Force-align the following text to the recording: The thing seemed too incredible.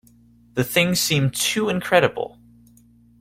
The 0.55 0.63
thing 0.63 0.95
seemed 0.95 1.35
too 1.35 1.69
incredible. 1.69 2.39